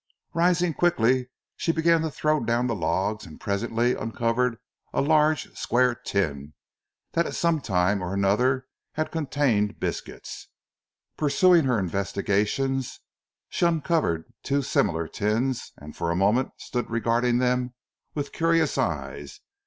[0.33, 4.57] Rising quickly, she began to throw down the logs and presently uncovered
[4.93, 6.55] a large square tin
[7.11, 10.47] that at some time or another had contained biscuits.
[11.17, 13.01] Pursuing her investigations
[13.47, 17.75] she uncovered two similar tins and for a moment stood regarding them
[18.15, 19.39] with curious eyes.